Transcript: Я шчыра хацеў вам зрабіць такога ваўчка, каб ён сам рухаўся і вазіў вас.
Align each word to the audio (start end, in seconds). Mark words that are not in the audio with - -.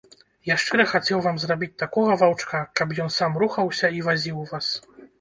Я 0.51 0.55
шчыра 0.63 0.85
хацеў 0.93 1.21
вам 1.25 1.37
зрабіць 1.43 1.71
такога 1.83 2.17
ваўчка, 2.23 2.65
каб 2.81 2.99
ён 3.07 3.15
сам 3.21 3.31
рухаўся 3.45 3.95
і 4.01 4.05
вазіў 4.11 4.47
вас. 4.55 4.77